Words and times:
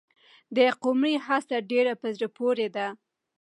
د 0.55 0.57
قمرۍ 0.83 1.15
هڅه 1.25 1.57
ډېره 1.71 1.93
په 2.01 2.07
زړه 2.15 2.27
پورې 2.37 2.67
ده. 2.75 2.87